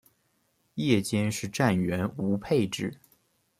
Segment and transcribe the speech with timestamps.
[0.73, 2.97] 夜间是站员无配置。